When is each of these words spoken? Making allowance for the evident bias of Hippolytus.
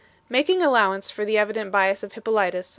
Making 0.29 0.63
allowance 0.63 1.11
for 1.11 1.25
the 1.25 1.37
evident 1.37 1.69
bias 1.71 2.01
of 2.01 2.13
Hippolytus. 2.13 2.69